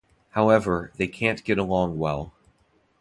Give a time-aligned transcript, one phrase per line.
[0.31, 2.33] However, they can't get along well.